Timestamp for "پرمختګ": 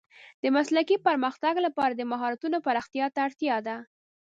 1.07-1.53